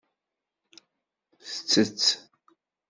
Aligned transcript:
Tettett. 1.53 2.05